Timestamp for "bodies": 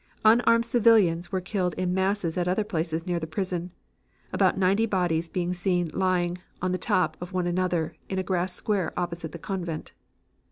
4.87-5.29